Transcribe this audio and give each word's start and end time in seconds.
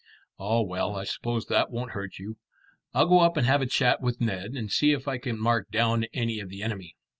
"Ah, 0.39 0.61
well, 0.61 0.95
I 0.95 1.03
suppose 1.03 1.45
that 1.45 1.69
won't 1.69 1.91
hurt 1.91 2.17
you. 2.17 2.37
I'll 2.91 3.05
go 3.05 3.19
up 3.19 3.37
and 3.37 3.45
have 3.45 3.61
a 3.61 3.67
chat 3.67 4.01
with 4.01 4.19
Ned, 4.19 4.53
and 4.55 4.71
see 4.71 4.93
if 4.93 5.07
I 5.07 5.19
can 5.19 5.39
mark 5.39 5.69
down 5.69 6.05
any 6.05 6.39
of 6.39 6.49
the 6.49 6.63
enemy." 6.63 6.95